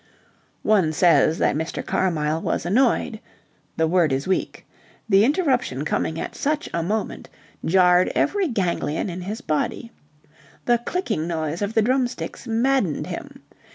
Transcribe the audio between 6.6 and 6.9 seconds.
a